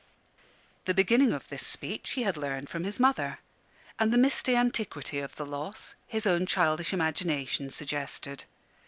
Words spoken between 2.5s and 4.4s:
from his mother; and the